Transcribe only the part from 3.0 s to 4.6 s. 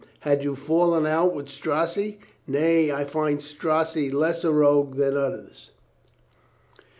find Strozzi less a